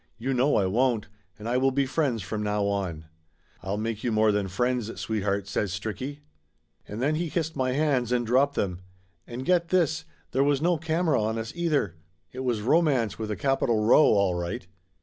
[0.17, 1.09] "You know I won't.
[1.37, 3.05] And I will be friends from now on."
[3.61, 6.21] "I'll make you more than friends, sweetheart!" says Stricky.
[6.87, 8.79] And then he kissed my hands and dropped them.
[9.27, 11.97] And get this there was no camera on us, either!
[12.31, 14.65] It was romance with a capital Row, all right!